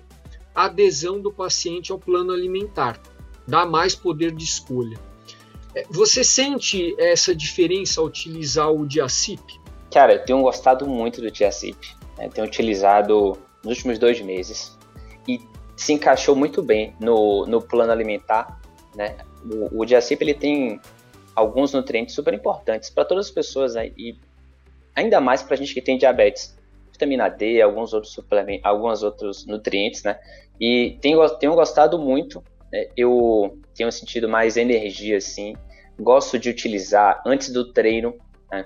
a 0.53 0.65
adesão 0.65 1.21
do 1.21 1.31
paciente 1.31 1.91
ao 1.91 1.97
plano 1.97 2.33
alimentar, 2.33 2.99
dá 3.47 3.65
mais 3.65 3.95
poder 3.95 4.31
de 4.31 4.43
escolha. 4.43 4.99
É, 5.73 5.85
você 5.89 6.23
sente 6.23 6.95
essa 6.99 7.33
diferença 7.33 8.01
ao 8.01 8.07
utilizar 8.07 8.71
o 8.71 8.85
Diacip? 8.85 9.41
Cara, 9.91 10.13
eu 10.13 10.25
tenho 10.25 10.41
gostado 10.41 10.85
muito 10.87 11.21
do 11.21 11.31
Diacip. 11.31 11.77
Né? 12.17 12.29
Tenho 12.29 12.45
utilizado 12.45 13.37
nos 13.63 13.77
últimos 13.77 13.97
dois 13.97 14.19
meses 14.21 14.77
e 15.27 15.39
se 15.75 15.93
encaixou 15.93 16.35
muito 16.35 16.61
bem 16.61 16.95
no, 16.99 17.45
no 17.45 17.61
plano 17.61 17.91
alimentar. 17.91 18.59
Né? 18.95 19.17
O, 19.49 19.81
o 19.81 19.85
Diacip 19.85 20.21
ele 20.21 20.33
tem 20.33 20.79
alguns 21.35 21.71
nutrientes 21.71 22.13
super 22.13 22.33
importantes 22.33 22.89
para 22.89 23.05
todas 23.05 23.27
as 23.27 23.31
pessoas 23.31 23.75
né? 23.75 23.91
e 23.97 24.17
ainda 24.99 25.19
mais 25.19 25.41
para 25.41 25.55
a 25.55 25.57
gente 25.57 25.73
que 25.73 25.81
tem 25.81 25.97
diabetes. 25.97 26.57
Vitamina 26.91 27.29
D, 27.29 27.61
alguns 27.61 27.93
outros 27.93 28.13
suplementos, 28.13 28.65
alguns 28.65 29.03
outros 29.03 29.45
nutrientes, 29.45 30.03
né? 30.03 30.19
E 30.59 30.97
tenho, 31.01 31.27
tenho 31.37 31.55
gostado 31.55 31.97
muito. 31.97 32.43
Né? 32.71 32.87
Eu 32.95 33.57
tenho 33.73 33.91
sentido 33.91 34.27
mais 34.27 34.57
energia, 34.57 35.17
assim. 35.17 35.55
Gosto 35.97 36.37
de 36.37 36.49
utilizar 36.49 37.21
antes 37.25 37.51
do 37.51 37.71
treino. 37.71 38.15
Né? 38.51 38.65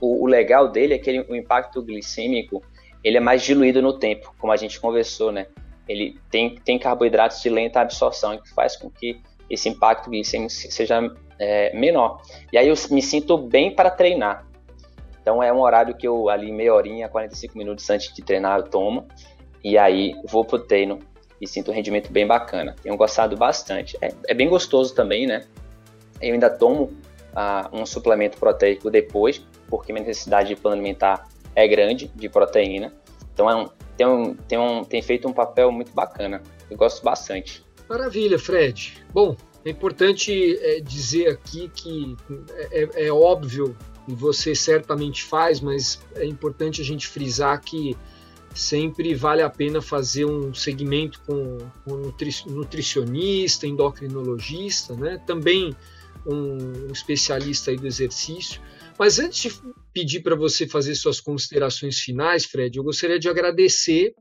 O, 0.00 0.24
o, 0.24 0.26
legal 0.26 0.68
dele 0.68 0.94
é 0.94 0.98
que 0.98 1.10
ele, 1.10 1.20
o 1.28 1.36
impacto 1.36 1.82
glicêmico 1.82 2.62
ele 3.02 3.16
é 3.16 3.20
mais 3.20 3.42
diluído 3.42 3.80
no 3.80 3.98
tempo, 3.98 4.34
como 4.38 4.52
a 4.52 4.56
gente 4.56 4.78
conversou, 4.78 5.32
né? 5.32 5.46
Ele 5.88 6.18
tem, 6.30 6.54
tem 6.56 6.78
carboidratos 6.78 7.40
de 7.40 7.48
lenta 7.48 7.80
absorção, 7.80 8.36
que 8.38 8.50
faz 8.50 8.76
com 8.76 8.90
que 8.90 9.20
esse 9.48 9.68
impacto 9.70 10.10
glicêmico 10.10 10.52
seja 10.52 11.00
é, 11.38 11.74
menor. 11.74 12.20
E 12.52 12.58
aí 12.58 12.68
eu 12.68 12.74
me 12.90 13.00
sinto 13.00 13.38
bem 13.38 13.74
para 13.74 13.90
treinar. 13.90 14.46
Então 15.20 15.42
é 15.42 15.52
um 15.52 15.60
horário 15.60 15.94
que 15.94 16.06
eu 16.06 16.28
ali 16.28 16.50
meia 16.50 16.74
horinha, 16.74 17.08
45 17.08 17.56
minutos 17.56 17.88
antes 17.90 18.12
de 18.14 18.22
treinar 18.22 18.58
eu 18.58 18.64
tomo. 18.64 19.06
E 19.62 19.76
aí 19.76 20.14
vou 20.26 20.44
pro 20.44 20.58
treino 20.58 20.98
e 21.40 21.46
sinto 21.46 21.70
um 21.70 21.74
rendimento 21.74 22.10
bem 22.10 22.26
bacana. 22.26 22.74
Tenho 22.82 22.96
gostado 22.96 23.36
bastante. 23.36 23.96
É, 24.00 24.12
é 24.28 24.34
bem 24.34 24.48
gostoso 24.48 24.94
também, 24.94 25.26
né? 25.26 25.44
Eu 26.20 26.34
ainda 26.34 26.50
tomo 26.50 26.92
ah, 27.34 27.68
um 27.72 27.86
suplemento 27.86 28.38
proteico 28.38 28.90
depois, 28.90 29.44
porque 29.68 29.92
minha 29.92 30.04
necessidade 30.04 30.48
de 30.48 30.56
plano 30.56 30.76
alimentar 30.76 31.28
é 31.54 31.66
grande 31.66 32.08
de 32.14 32.28
proteína. 32.28 32.92
Então 33.32 33.48
é 33.48 33.56
um, 33.56 33.68
tem, 33.96 34.06
um, 34.06 34.34
tem, 34.34 34.58
um, 34.58 34.84
tem 34.84 35.02
feito 35.02 35.28
um 35.28 35.32
papel 35.32 35.70
muito 35.72 35.92
bacana. 35.92 36.42
Eu 36.70 36.76
gosto 36.76 37.02
bastante. 37.02 37.64
Maravilha, 37.88 38.38
Fred. 38.38 39.02
Bom, 39.12 39.36
é 39.64 39.70
importante 39.70 40.58
é, 40.62 40.80
dizer 40.80 41.28
aqui 41.28 41.68
que 41.74 42.16
é, 42.54 42.82
é, 42.82 43.06
é, 43.06 43.12
óbvio, 43.12 43.76
você 44.14 44.54
certamente 44.54 45.24
faz, 45.24 45.60
mas 45.60 46.00
é 46.14 46.24
importante 46.24 46.80
a 46.80 46.84
gente 46.84 47.06
frisar 47.06 47.60
que 47.60 47.96
sempre 48.54 49.14
vale 49.14 49.42
a 49.42 49.50
pena 49.50 49.80
fazer 49.80 50.24
um 50.24 50.52
segmento 50.52 51.20
com, 51.26 51.58
com 51.84 52.12
nutricionista, 52.48 53.66
endocrinologista, 53.66 54.94
né? 54.96 55.22
também 55.26 55.74
um 56.26 56.90
especialista 56.92 57.70
aí 57.70 57.76
do 57.76 57.86
exercício. 57.86 58.60
Mas 58.98 59.18
antes 59.18 59.42
de 59.42 59.60
pedir 59.94 60.20
para 60.20 60.34
você 60.34 60.66
fazer 60.66 60.94
suas 60.94 61.20
considerações 61.20 61.98
finais, 61.98 62.44
Fred, 62.44 62.76
eu 62.76 62.84
gostaria 62.84 63.18
de 63.18 63.28
agradecer 63.28 64.14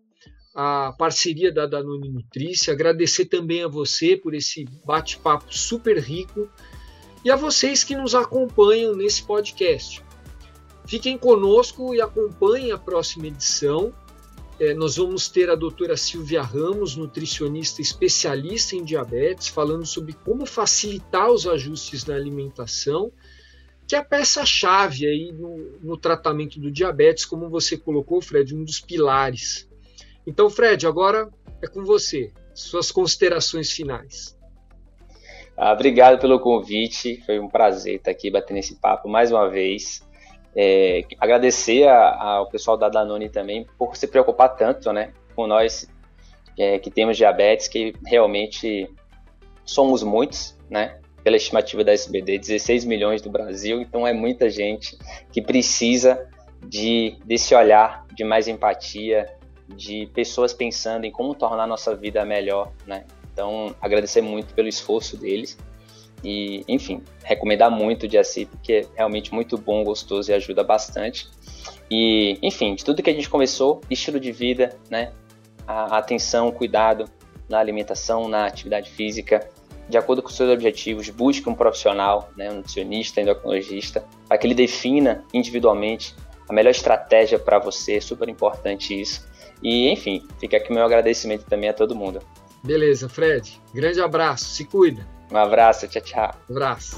a 0.56 0.94
parceria 0.98 1.52
da 1.52 1.66
Danone 1.66 2.10
Nutrice, 2.10 2.72
agradecer 2.72 3.26
também 3.26 3.64
a 3.64 3.68
você 3.68 4.16
por 4.16 4.34
esse 4.34 4.66
bate-papo 4.86 5.54
super 5.54 5.98
rico 5.98 6.50
e 7.24 7.32
a 7.32 7.36
vocês 7.36 7.84
que 7.84 7.96
nos 7.96 8.16
acompanham 8.16 8.96
nesse 8.96 9.24
podcast. 9.24 10.04
Fiquem 10.86 11.18
conosco 11.18 11.94
e 11.94 12.02
acompanhem 12.02 12.72
a 12.72 12.78
próxima 12.78 13.28
edição. 13.28 13.94
É, 14.60 14.74
nós 14.74 14.98
vamos 14.98 15.30
ter 15.30 15.50
a 15.50 15.56
doutora 15.56 15.96
Silvia 15.96 16.42
Ramos, 16.42 16.96
nutricionista 16.96 17.82
especialista 17.82 18.76
em 18.76 18.84
diabetes, 18.84 19.48
falando 19.48 19.86
sobre 19.86 20.14
como 20.26 20.46
facilitar 20.46 21.32
os 21.32 21.48
ajustes 21.48 22.06
na 22.06 22.16
alimentação 22.16 23.12
que 23.90 23.96
é 23.96 23.98
a 24.00 24.06
peça-chave 24.06 25.08
aí 25.08 25.32
no, 25.32 25.58
no 25.82 25.98
tratamento 25.98 26.60
do 26.60 26.70
diabetes, 26.70 27.26
como 27.26 27.50
você 27.50 27.76
colocou, 27.76 28.22
Fred, 28.22 28.56
um 28.56 28.64
dos 28.64 28.80
pilares. 28.80 29.68
Então, 30.28 30.48
Fred, 30.48 30.86
agora 30.86 31.28
é 31.60 31.66
com 31.66 31.84
você. 31.84 32.32
Suas 32.54 32.92
considerações 32.92 33.72
finais. 33.72 34.38
Ah, 35.62 35.74
obrigado 35.74 36.18
pelo 36.22 36.40
convite, 36.40 37.22
foi 37.26 37.38
um 37.38 37.50
prazer 37.50 37.96
estar 37.96 38.12
aqui 38.12 38.32
batendo 38.32 38.60
esse 38.60 38.76
papo 38.76 39.10
mais 39.10 39.30
uma 39.30 39.50
vez. 39.50 40.02
É, 40.56 41.04
agradecer 41.20 41.86
a, 41.86 42.38
ao 42.38 42.50
pessoal 42.50 42.78
da 42.78 42.88
Danone 42.88 43.28
também 43.28 43.68
por 43.78 43.98
se 43.98 44.08
preocupar 44.08 44.56
tanto 44.56 44.94
né, 44.94 45.12
com 45.36 45.46
nós 45.46 45.86
é, 46.58 46.80
que 46.80 46.90
temos 46.90 47.18
diabetes, 47.18 47.68
que 47.68 47.94
realmente 48.06 48.90
somos 49.66 50.02
muitos, 50.02 50.58
né? 50.70 50.98
Pela 51.26 51.36
estimativa 51.36 51.84
da 51.84 51.92
SBD, 51.92 52.40
16 52.40 52.86
milhões 52.86 53.22
do 53.22 53.30
Brasil, 53.30 53.82
então 53.82 54.08
é 54.08 54.14
muita 54.14 54.50
gente 54.50 54.98
que 55.30 55.42
precisa 55.42 56.26
de 56.66 57.18
desse 57.26 57.54
olhar 57.54 58.06
de 58.16 58.24
mais 58.24 58.48
empatia, 58.48 59.26
de 59.68 60.10
pessoas 60.14 60.54
pensando 60.54 61.04
em 61.04 61.12
como 61.12 61.36
tornar 61.36 61.64
a 61.64 61.68
nossa 61.68 61.94
vida 61.94 62.24
melhor, 62.24 62.72
né? 62.88 63.04
Então, 63.40 63.74
agradecer 63.80 64.22
muito 64.22 64.54
pelo 64.54 64.68
esforço 64.68 65.16
deles 65.16 65.58
e, 66.22 66.62
enfim, 66.68 67.02
recomendar 67.24 67.72
muito 67.72 68.04
o 68.04 68.08
Diaci, 68.08 68.46
porque 68.46 68.74
é 68.74 68.86
realmente 68.98 69.34
muito 69.34 69.58
bom, 69.58 69.82
gostoso 69.82 70.30
e 70.30 70.34
ajuda 70.34 70.62
bastante. 70.62 71.26
E, 71.90 72.38
enfim, 72.42 72.76
de 72.76 72.84
tudo 72.84 73.02
que 73.02 73.10
a 73.10 73.14
gente 73.14 73.30
conversou, 73.30 73.80
estilo 73.90 74.20
de 74.20 74.34
vida, 74.34 74.78
né? 74.90 75.14
A 75.66 76.00
atenção, 76.00 76.52
cuidado 76.52 77.06
na 77.48 77.60
alimentação, 77.60 78.28
na 78.28 78.46
atividade 78.46 78.92
física, 78.92 79.50
de 79.88 79.98
acordo 79.98 80.22
com 80.22 80.28
seus 80.28 80.50
objetivos, 80.50 81.10
busque 81.10 81.48
um 81.48 81.56
profissional, 81.56 82.30
né, 82.36 82.52
um 82.52 82.56
nutricionista, 82.56 83.22
endocrinologista, 83.22 84.04
para 84.28 84.38
que 84.38 84.48
ele 84.48 84.54
defina 84.54 85.24
individualmente 85.34 86.14
a 86.50 86.52
melhor 86.52 86.72
estratégia 86.72 87.40
para 87.40 87.58
você, 87.58 87.96
é 87.96 88.02
super 88.02 88.28
importante 88.28 89.00
isso. 89.00 89.26
E, 89.64 89.90
enfim, 89.90 90.28
fica 90.42 90.58
aqui 90.58 90.74
meu 90.74 90.84
agradecimento 90.84 91.46
também 91.46 91.70
a 91.70 91.74
todo 91.74 91.96
mundo. 91.96 92.22
Beleza, 92.64 93.08
Fred. 93.08 93.62
Grande 93.74 94.02
abraço, 94.02 94.46
se 94.46 94.66
cuida. 94.66 95.08
Um 95.32 95.38
abraço, 95.38 95.88
tchau, 95.88 96.02
tchau. 96.02 96.36
Um 96.50 96.54
abraço. 96.56 96.98